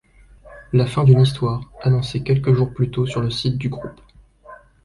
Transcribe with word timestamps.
La 0.73 0.87
fin 0.87 1.03
d'une 1.03 1.19
histoire, 1.21 1.69
annoncée 1.83 2.23
quelques 2.23 2.53
jours 2.55 2.73
plus 2.73 2.89
tôt 2.89 3.05
sur 3.05 3.21
le 3.21 3.29
site 3.29 3.59
du 3.59 3.69
groupe. 3.69 4.01